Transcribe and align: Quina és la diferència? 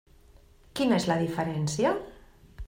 Quina 0.79 0.97
és 1.01 1.05
la 1.11 1.19
diferència? 1.25 1.93